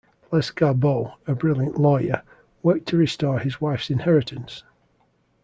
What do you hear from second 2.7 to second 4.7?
to restore his wife's inheritance.